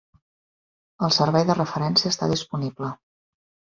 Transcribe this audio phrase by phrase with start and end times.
[1.09, 2.95] El servei de referència està disponible.